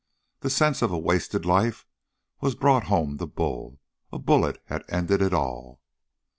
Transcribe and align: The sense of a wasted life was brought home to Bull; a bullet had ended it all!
The 0.39 0.49
sense 0.49 0.81
of 0.81 0.89
a 0.91 0.97
wasted 0.97 1.45
life 1.45 1.85
was 2.39 2.55
brought 2.55 2.85
home 2.85 3.19
to 3.19 3.27
Bull; 3.27 3.79
a 4.11 4.17
bullet 4.17 4.57
had 4.65 4.83
ended 4.89 5.21
it 5.21 5.31
all! 5.31 5.79